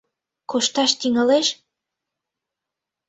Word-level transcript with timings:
—Кошташ 0.51 0.91
тӱҥалеш? 0.99 1.47